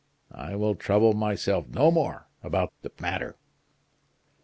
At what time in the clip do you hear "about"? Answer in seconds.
2.41-2.73